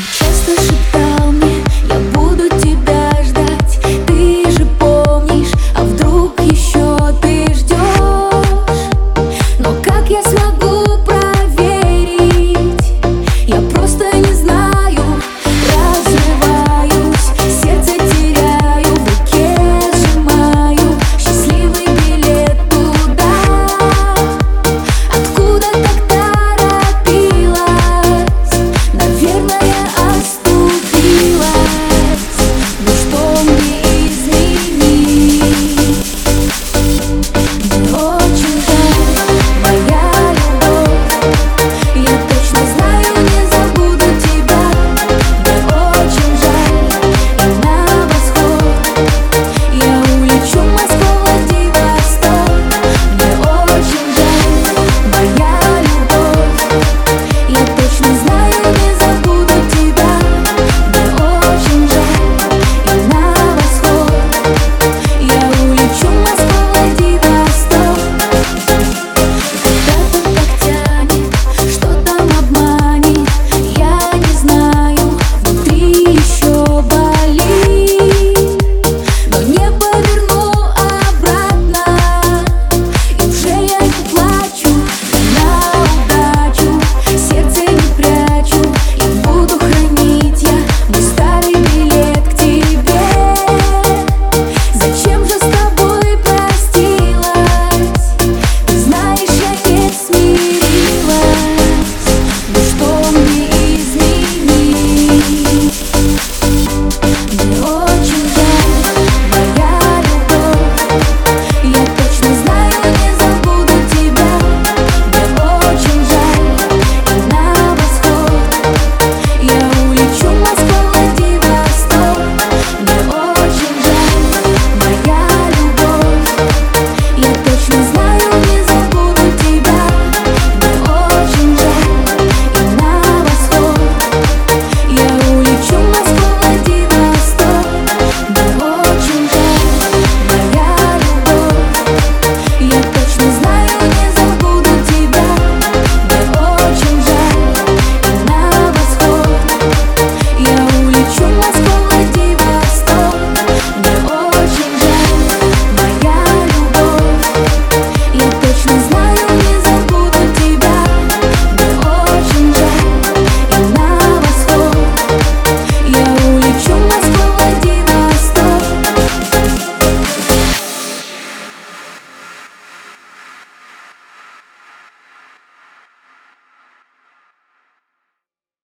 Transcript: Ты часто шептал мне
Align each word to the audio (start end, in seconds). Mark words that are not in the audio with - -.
Ты 0.00 0.06
часто 0.18 0.52
шептал 0.62 1.30
мне 1.32 1.49